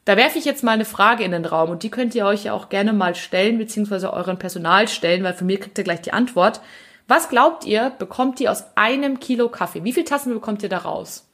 [0.07, 2.45] Da werfe ich jetzt mal eine Frage in den Raum und die könnt ihr euch
[2.45, 6.01] ja auch gerne mal stellen, beziehungsweise euren Personal stellen, weil von mir kriegt ihr gleich
[6.01, 6.63] die Antwort.
[7.09, 9.85] Was glaubt ihr, bekommt ihr aus einem Kilo Kaffee?
[9.85, 11.29] Wie viele Tassen bekommt ihr da raus?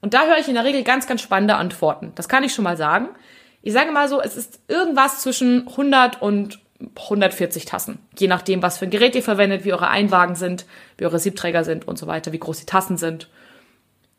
[0.00, 2.10] Und da höre ich in der Regel ganz, ganz spannende Antworten.
[2.16, 3.10] Das kann ich schon mal sagen.
[3.62, 6.60] Ich sage mal so, es ist irgendwas zwischen 100 und
[6.96, 7.98] 140 Tassen.
[8.16, 10.64] Je nachdem, was für ein Gerät ihr verwendet, wie eure Einwagen sind,
[10.96, 13.28] wie eure Siebträger sind und so weiter, wie groß die Tassen sind.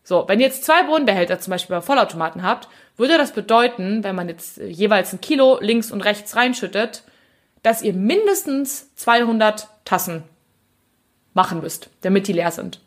[0.04, 4.16] So, wenn ihr jetzt zwei Bodenbehälter zum Beispiel bei Vollautomaten habt, würde das bedeuten, wenn
[4.16, 7.04] man jetzt jeweils ein Kilo links und rechts reinschüttet,
[7.64, 10.24] dass ihr mindestens 200 Tassen
[11.34, 12.82] machen müsst, damit die leer sind.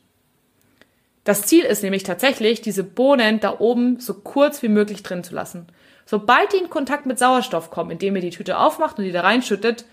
[1.25, 5.35] Das Ziel ist nämlich tatsächlich, diese Bohnen da oben so kurz wie möglich drin zu
[5.35, 5.67] lassen.
[6.05, 9.23] Sobald die in Kontakt mit Sauerstoff kommen, indem ihr die Tüte aufmacht und die da
[9.23, 9.85] reinschüttet,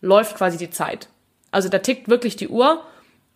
[0.00, 1.08] läuft quasi die Zeit.
[1.50, 2.82] Also da tickt wirklich die Uhr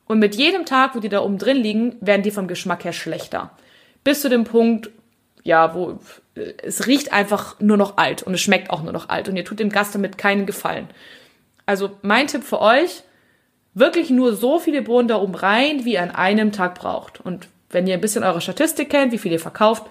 [0.07, 2.93] und mit jedem Tag, wo die da oben drin liegen, werden die vom Geschmack her
[2.93, 3.51] schlechter.
[4.05, 4.91] Bis zu dem Punkt,
[5.43, 5.99] ja, wo
[6.63, 9.45] es riecht einfach nur noch alt und es schmeckt auch nur noch alt und ihr
[9.45, 10.89] tut dem Gast damit keinen Gefallen.
[11.67, 13.03] Also mein Tipp für euch,
[13.75, 17.21] wirklich nur so viele Bohnen da oben rein, wie ihr an einem Tag braucht.
[17.21, 19.85] Und wenn ihr ein bisschen eure Statistik kennt, wie viel ihr verkauft,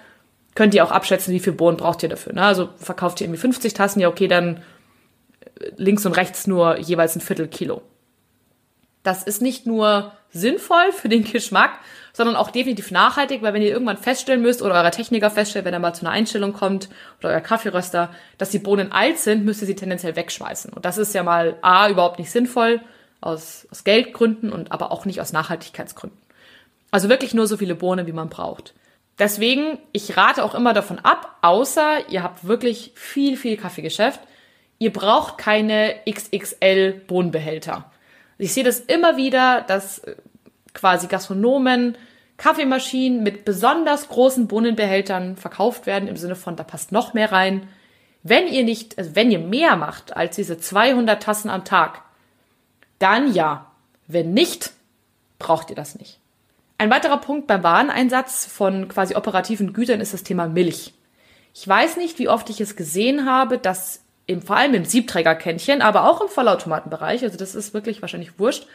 [0.56, 2.34] könnt ihr auch abschätzen, wie viel Bohnen braucht ihr dafür.
[2.34, 2.44] Ne?
[2.44, 4.58] Also verkauft ihr irgendwie 50 Tassen, ja okay, dann
[5.60, 7.82] äh, links und rechts nur jeweils ein Viertel Kilo.
[9.04, 11.72] Das ist nicht nur sinnvoll für den Geschmack,
[12.14, 15.74] sondern auch definitiv nachhaltig, weil wenn ihr irgendwann feststellen müsst oder euer Techniker feststellt, wenn
[15.74, 19.62] er mal zu einer Einstellung kommt oder euer Kaffeeröster, dass die Bohnen alt sind, müsst
[19.62, 20.74] ihr sie tendenziell wegschmeißen.
[20.74, 22.82] Und das ist ja mal A, überhaupt nicht sinnvoll
[23.22, 26.20] aus, aus Geldgründen und aber auch nicht aus Nachhaltigkeitsgründen.
[26.92, 28.74] Also wirklich nur so viele Bohnen, wie man braucht.
[29.20, 34.22] Deswegen, ich rate auch immer davon ab, außer ihr habt wirklich viel, viel Kaffeegeschäft.
[34.78, 37.92] Ihr braucht keine XXL Bohnenbehälter.
[38.38, 40.16] Ich sehe das immer wieder, dass äh,
[40.74, 41.98] quasi Gastronomen
[42.38, 47.68] Kaffeemaschinen mit besonders großen Bohnenbehältern verkauft werden, im Sinne von, da passt noch mehr rein.
[48.24, 52.02] Wenn ihr nicht, also wenn ihr mehr macht als diese 200 Tassen am Tag,
[52.98, 53.66] dann ja.
[54.08, 54.72] Wenn nicht,
[55.38, 56.19] braucht ihr das nicht.
[56.80, 60.94] Ein weiterer Punkt beim Wareneinsatz von quasi operativen Gütern ist das Thema Milch.
[61.54, 65.82] Ich weiß nicht, wie oft ich es gesehen habe, dass im, vor allem im Siebträgerkännchen,
[65.82, 68.66] aber auch im Vollautomatenbereich, also das ist wirklich wahrscheinlich wurscht,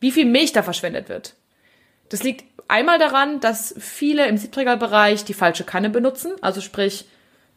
[0.00, 1.34] wie viel Milch da verschwendet wird.
[2.08, 7.04] Das liegt einmal daran, dass viele im Siebträgerbereich die falsche Kanne benutzen, also sprich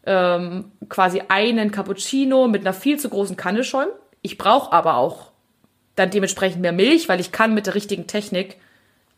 [0.06, 3.94] ähm, quasi einen Cappuccino mit einer viel zu großen Kanne schäumen.
[4.22, 5.32] Ich brauche aber auch
[5.96, 8.58] dann dementsprechend mehr Milch, weil ich kann mit der richtigen Technik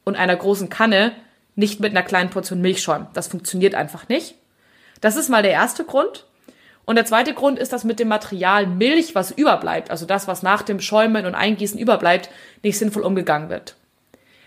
[0.08, 1.12] und einer großen Kanne
[1.56, 3.08] nicht mit einer kleinen Portion Milch schäumen.
[3.14, 4.36] Das funktioniert einfach nicht.
[5.02, 6.26] Das ist mal der erste Grund.
[6.86, 10.44] Und der zweite Grund ist, dass mit dem Material Milch, was überbleibt, also das, was
[10.44, 12.30] nach dem Schäumen und Eingießen überbleibt,
[12.64, 13.76] nicht sinnvoll umgegangen wird.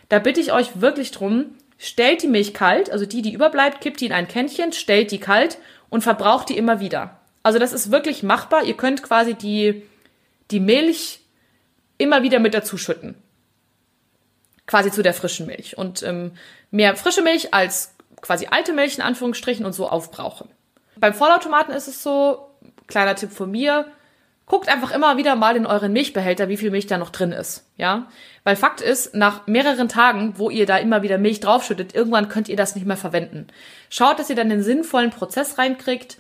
[0.09, 1.47] Da bitte ich euch wirklich drum,
[1.77, 5.21] stellt die Milch kalt, also die, die überbleibt, kippt die in ein Kännchen, stellt die
[5.21, 5.59] kalt
[5.91, 7.21] und verbraucht die immer wieder.
[7.43, 8.65] Also das ist wirklich machbar.
[8.65, 9.83] Ihr könnt quasi die,
[10.51, 11.21] die Milch
[11.99, 13.15] immer wieder mit dazu schütten.
[14.71, 15.77] Quasi zu der frischen Milch.
[15.77, 16.31] Und ähm,
[16.71, 20.49] mehr frische Milch als quasi alte Milch in Anführungsstrichen und so aufbrauchen.
[20.95, 22.47] Beim Vollautomaten ist es so,
[22.87, 23.87] kleiner Tipp von mir,
[24.47, 27.67] guckt einfach immer wieder mal in euren Milchbehälter, wie viel Milch da noch drin ist,
[27.79, 28.07] ja?
[28.45, 32.49] Weil Fakt ist, nach mehreren Tagen, wo ihr da immer wieder Milch draufschüttet, irgendwann könnt
[32.49, 33.49] ihr das nicht mehr verwenden.
[33.89, 36.17] Schaut, dass ihr dann den sinnvollen Prozess reinkriegt,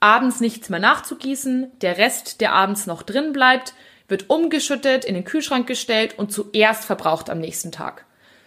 [0.00, 3.74] abends nichts mehr nachzugießen, der Rest, der abends noch drin bleibt,
[4.12, 8.04] wird umgeschüttet, in den Kühlschrank gestellt und zuerst verbraucht am nächsten Tag.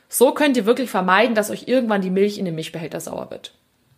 [0.08, 3.54] So könnt ihr wirklich vermeiden, dass euch irgendwann die Milch in den Milchbehälter sauer wird.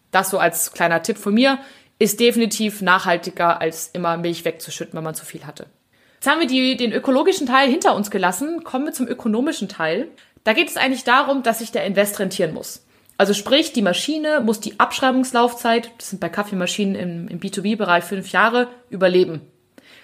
[0.09, 1.59] Das so als kleiner Tipp von mir
[1.99, 5.67] ist definitiv nachhaltiger, als immer Milch wegzuschütten, wenn man zu viel hatte.
[6.15, 8.63] Jetzt haben wir die, den ökologischen Teil hinter uns gelassen.
[8.63, 10.07] Kommen wir zum ökonomischen Teil.
[10.43, 12.85] Da geht es eigentlich darum, dass sich der Invest rentieren muss.
[13.17, 18.31] Also sprich, die Maschine muss die Abschreibungslaufzeit, das sind bei Kaffeemaschinen im, im B2B-Bereich fünf
[18.31, 19.41] Jahre, überleben.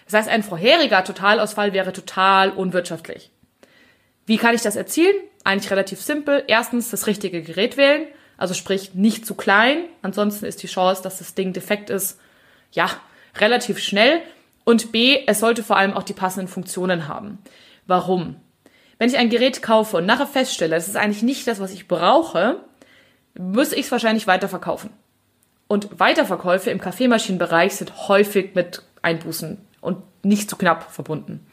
[0.05, 3.31] Das heißt, ein vorheriger Totalausfall wäre total unwirtschaftlich.
[4.25, 5.15] Wie kann ich das erzielen?
[5.43, 6.43] Eigentlich relativ simpel.
[6.47, 8.07] Erstens das richtige Gerät wählen.
[8.37, 9.85] Also sprich nicht zu klein.
[10.01, 12.19] Ansonsten ist die Chance, dass das Ding defekt ist,
[12.71, 12.89] ja,
[13.37, 14.21] relativ schnell.
[14.63, 17.39] Und B, es sollte vor allem auch die passenden Funktionen haben.
[17.85, 18.37] Warum?
[18.97, 21.87] Wenn ich ein Gerät kaufe und nachher feststelle, das ist eigentlich nicht das, was ich
[21.87, 22.61] brauche,
[23.37, 24.91] muss ich es wahrscheinlich weiterverkaufen.
[25.67, 31.45] Und Weiterverkäufe im Kaffeemaschinenbereich sind häufig mit Einbußen und nicht zu knapp verbunden.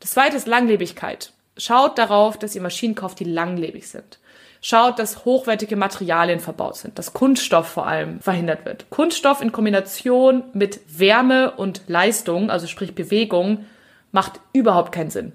[0.00, 1.32] Das zweite ist Langlebigkeit.
[1.56, 4.18] Schaut darauf, dass ihr Maschinen kauft, die langlebig sind.
[4.60, 8.90] Schaut, dass hochwertige Materialien verbaut sind, dass Kunststoff vor allem verhindert wird.
[8.90, 13.66] Kunststoff in Kombination mit Wärme und Leistung, also sprich Bewegung,
[14.12, 15.32] macht überhaupt keinen Sinn.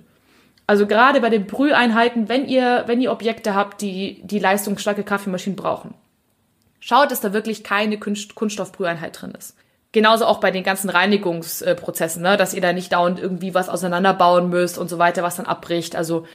[0.65, 5.55] Also gerade bei den Brüheinheiten, wenn ihr, wenn ihr Objekte habt, die die leistungsstarke Kaffeemaschinen
[5.55, 5.93] brauchen,
[6.79, 9.55] schaut, dass da wirklich keine Kunststoffbrüheinheit drin ist.
[9.93, 12.37] Genauso auch bei den ganzen Reinigungsprozessen, ne?
[12.37, 15.95] dass ihr da nicht dauernd irgendwie was auseinanderbauen müsst und so weiter, was dann abbricht.
[15.95, 16.25] Also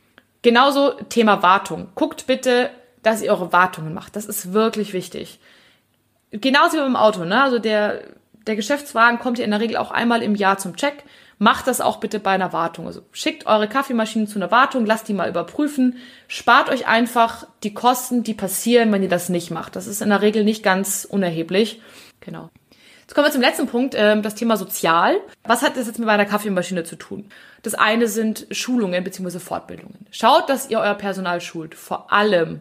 [0.40, 1.88] genauso Thema Wartung.
[1.94, 2.70] Guckt bitte,
[3.02, 4.16] dass ihr eure Wartungen macht.
[4.16, 5.38] Das ist wirklich wichtig.
[6.30, 7.42] Genauso wie beim Auto, ne?
[7.42, 8.02] Also der,
[8.46, 11.04] der Geschäftswagen kommt ja in der Regel auch einmal im Jahr zum Check.
[11.38, 12.86] Macht das auch bitte bei einer Wartung.
[12.86, 15.98] Also schickt eure Kaffeemaschinen zu einer Wartung, lasst die mal überprüfen.
[16.28, 19.76] Spart euch einfach die Kosten, die passieren, wenn ihr das nicht macht.
[19.76, 21.82] Das ist in der Regel nicht ganz unerheblich.
[22.20, 22.48] Genau.
[23.12, 25.20] Jetzt kommen wir zum letzten Punkt, ähm, das Thema Sozial.
[25.44, 27.26] Was hat das jetzt mit meiner Kaffeemaschine zu tun?
[27.60, 29.38] Das eine sind Schulungen bzw.
[29.38, 30.06] Fortbildungen.
[30.10, 31.74] Schaut, dass ihr euer Personal schult.
[31.74, 32.60] Vor allem,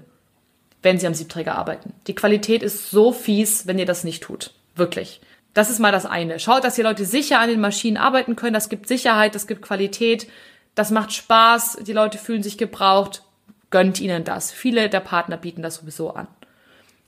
[0.82, 1.94] wenn sie am Siebträger arbeiten.
[2.08, 4.52] Die Qualität ist so fies, wenn ihr das nicht tut.
[4.76, 5.22] Wirklich.
[5.54, 6.38] Das ist mal das eine.
[6.38, 8.54] Schaut, dass die Leute sicher an den Maschinen arbeiten können.
[8.54, 10.28] Das gibt Sicherheit, das gibt Qualität.
[10.76, 11.78] Das macht Spaß.
[11.84, 13.24] Die Leute fühlen sich gebraucht.
[13.70, 14.52] Gönnt ihnen das.
[14.52, 16.28] Viele der Partner bieten das sowieso an.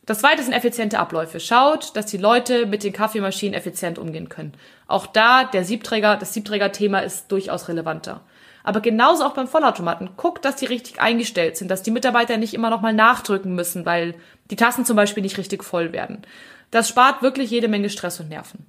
[0.05, 1.39] Das zweite sind effiziente Abläufe.
[1.39, 4.53] Schaut, dass die Leute mit den Kaffeemaschinen effizient umgehen können.
[4.85, 8.21] Auch da, der Siebträger, das Siebträger-Thema ist durchaus relevanter.
[8.65, 10.11] Aber genauso auch beim Vollautomaten.
[10.17, 14.15] Guckt, dass die richtig eingestellt sind, dass die Mitarbeiter nicht immer nochmal nachdrücken müssen, weil
[14.51, 16.23] die Tassen zum Beispiel nicht richtig voll werden.
[16.71, 18.65] Das spart wirklich jede Menge Stress und Nerven.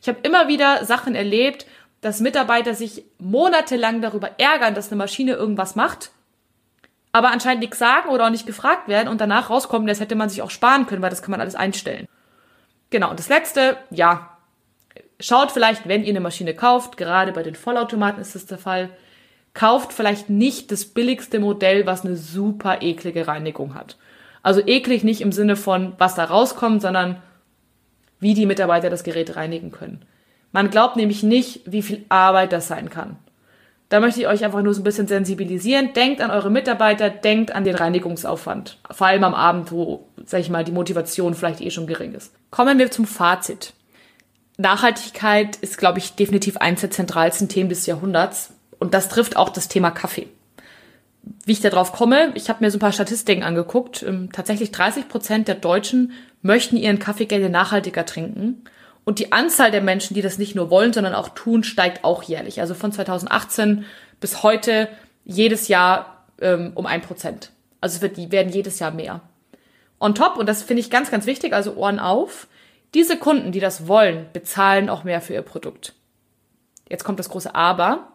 [0.00, 1.66] Ich habe immer wieder Sachen erlebt,
[2.00, 6.10] dass Mitarbeiter sich monatelang darüber ärgern, dass eine Maschine irgendwas macht
[7.12, 10.28] aber anscheinend nichts sagen oder auch nicht gefragt werden und danach rauskommen, das hätte man
[10.28, 12.06] sich auch sparen können, weil das kann man alles einstellen.
[12.90, 14.36] Genau, und das letzte, ja,
[15.18, 18.90] schaut vielleicht, wenn ihr eine Maschine kauft, gerade bei den Vollautomaten ist das der Fall,
[19.54, 23.96] kauft vielleicht nicht das billigste Modell, was eine super eklige Reinigung hat.
[24.42, 27.20] Also eklig nicht im Sinne von, was da rauskommt, sondern
[28.20, 30.04] wie die Mitarbeiter das Gerät reinigen können.
[30.52, 33.16] Man glaubt nämlich nicht, wie viel Arbeit das sein kann.
[33.90, 35.92] Da möchte ich euch einfach nur so ein bisschen sensibilisieren.
[35.92, 38.78] Denkt an eure Mitarbeiter, denkt an den Reinigungsaufwand.
[38.88, 42.32] Vor allem am Abend, wo, sag ich mal, die Motivation vielleicht eh schon gering ist.
[42.52, 43.74] Kommen wir zum Fazit.
[44.58, 48.52] Nachhaltigkeit ist, glaube ich, definitiv eins der zentralsten Themen des Jahrhunderts.
[48.78, 50.28] Und das trifft auch das Thema Kaffee.
[51.44, 54.04] Wie ich darauf komme, ich habe mir so ein paar Statistiken angeguckt.
[54.04, 58.62] Ähm, tatsächlich 30 Prozent der Deutschen möchten ihren Kaffee gerne nachhaltiger trinken.
[59.04, 62.22] Und die Anzahl der Menschen, die das nicht nur wollen, sondern auch tun, steigt auch
[62.22, 62.60] jährlich.
[62.60, 63.84] Also von 2018
[64.20, 64.88] bis heute
[65.24, 67.50] jedes Jahr ähm, um ein Prozent.
[67.80, 69.20] Also wird, die werden jedes Jahr mehr.
[69.98, 72.46] On top, und das finde ich ganz, ganz wichtig, also Ohren auf,
[72.94, 75.94] diese Kunden, die das wollen, bezahlen auch mehr für ihr Produkt.
[76.88, 78.08] Jetzt kommt das große Aber.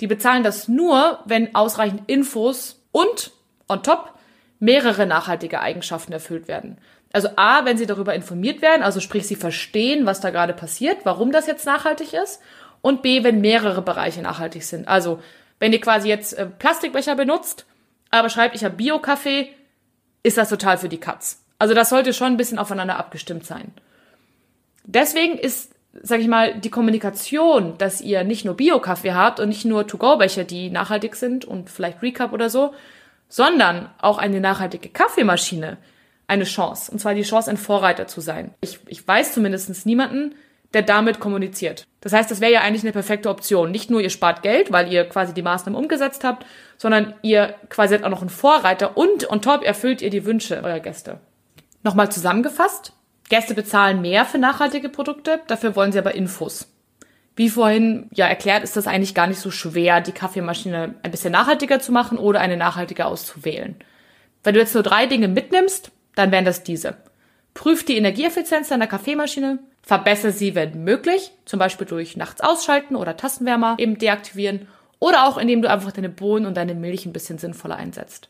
[0.00, 3.32] Die bezahlen das nur, wenn ausreichend Infos und
[3.68, 4.14] on top
[4.58, 6.78] mehrere nachhaltige Eigenschaften erfüllt werden.
[7.12, 10.98] Also A, wenn sie darüber informiert werden, also sprich, sie verstehen, was da gerade passiert,
[11.04, 12.40] warum das jetzt nachhaltig ist.
[12.82, 14.88] Und B, wenn mehrere Bereiche nachhaltig sind.
[14.88, 15.20] Also,
[15.58, 17.66] wenn ihr quasi jetzt äh, Plastikbecher benutzt,
[18.10, 19.50] aber schreibt, ich habe Bio-Kaffee,
[20.22, 21.42] ist das total für die Katz.
[21.58, 23.72] Also das sollte schon ein bisschen aufeinander abgestimmt sein.
[24.84, 29.64] Deswegen ist, sag ich mal, die Kommunikation, dass ihr nicht nur Bio-Kaffee habt und nicht
[29.64, 32.74] nur To-Go-Becher, die nachhaltig sind und vielleicht Recap oder so,
[33.28, 35.76] sondern auch eine nachhaltige Kaffeemaschine,
[36.30, 36.90] eine Chance.
[36.90, 38.54] Und zwar die Chance, ein Vorreiter zu sein.
[38.60, 40.34] Ich, ich weiß zumindest niemanden,
[40.72, 41.84] der damit kommuniziert.
[42.00, 43.70] Das heißt, das wäre ja eigentlich eine perfekte Option.
[43.70, 46.46] Nicht nur ihr spart Geld, weil ihr quasi die Maßnahmen umgesetzt habt,
[46.78, 50.62] sondern ihr quasi seid auch noch ein Vorreiter und on top erfüllt ihr die Wünsche
[50.62, 51.18] eurer Gäste.
[51.82, 52.92] Nochmal zusammengefasst.
[53.28, 56.68] Gäste bezahlen mehr für nachhaltige Produkte, dafür wollen sie aber Infos.
[57.36, 61.32] Wie vorhin ja erklärt, ist das eigentlich gar nicht so schwer, die Kaffeemaschine ein bisschen
[61.32, 63.76] nachhaltiger zu machen oder eine nachhaltige auszuwählen.
[64.42, 66.96] Wenn du jetzt nur drei Dinge mitnimmst, dann wären das diese.
[67.54, 73.16] Prüf die Energieeffizienz deiner Kaffeemaschine, verbessere sie, wenn möglich, zum Beispiel durch nachts ausschalten oder
[73.16, 74.68] Tastenwärmer eben deaktivieren
[74.98, 78.28] oder auch indem du einfach deine Bohnen und deine Milch ein bisschen sinnvoller einsetzt.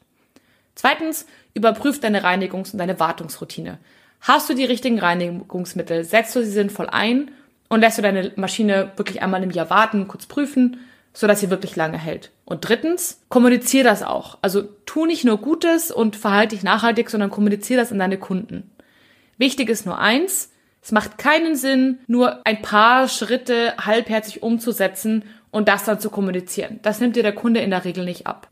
[0.75, 3.79] Zweitens, überprüf deine Reinigungs- und deine Wartungsroutine.
[4.21, 6.05] Hast du die richtigen Reinigungsmittel?
[6.05, 7.31] Setzt du sie sinnvoll ein
[7.69, 10.79] und lässt du deine Maschine wirklich einmal im Jahr warten, kurz prüfen,
[11.13, 12.31] sodass sie wirklich lange hält.
[12.45, 14.39] Und drittens, kommunizier das auch.
[14.43, 18.71] Also tu nicht nur Gutes und verhalte dich nachhaltig, sondern kommunizier das an deine Kunden.
[19.39, 25.69] Wichtig ist nur eins, es macht keinen Sinn, nur ein paar Schritte halbherzig umzusetzen und
[25.69, 26.79] das dann zu kommunizieren.
[26.83, 28.49] Das nimmt dir der Kunde in der Regel nicht ab.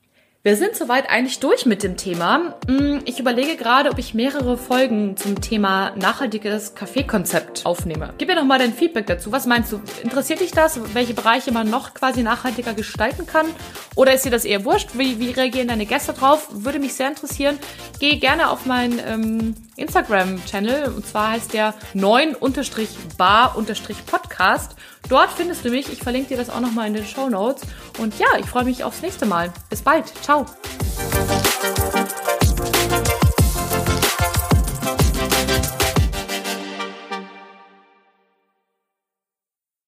[0.49, 2.55] Wir sind soweit eigentlich durch mit dem Thema.
[2.67, 8.15] Hm, ich überlege gerade, ob ich mehrere Folgen zum Thema nachhaltiges Kaffeekonzept aufnehme.
[8.17, 9.31] Gib mir doch mal dein Feedback dazu.
[9.31, 9.83] Was meinst du?
[10.03, 10.81] Interessiert dich das?
[10.95, 13.45] Welche Bereiche man noch quasi nachhaltiger gestalten kann?
[13.95, 14.93] Oder ist dir das eher wurscht?
[14.95, 16.49] Wie, wie reagieren deine Gäste drauf?
[16.51, 17.59] Würde mich sehr interessieren.
[18.01, 24.77] Geh gerne auf meinen ähm, Instagram-Channel und zwar heißt der 9-bar-podcast.
[25.09, 25.91] Dort findest du mich.
[25.93, 27.63] Ich verlinke dir das auch nochmal in den Show Notes.
[27.99, 29.53] Und ja, ich freue mich aufs nächste Mal.
[29.71, 30.07] Bis bald.
[30.23, 30.47] Ciao.